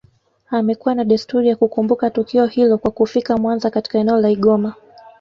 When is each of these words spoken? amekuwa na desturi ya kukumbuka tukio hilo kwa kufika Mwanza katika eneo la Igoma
amekuwa 0.51 0.95
na 0.95 1.03
desturi 1.03 1.47
ya 1.49 1.55
kukumbuka 1.55 2.09
tukio 2.09 2.45
hilo 2.45 2.77
kwa 2.77 2.91
kufika 2.91 3.37
Mwanza 3.37 3.69
katika 3.69 3.99
eneo 3.99 4.17
la 4.17 4.29
Igoma 4.29 4.75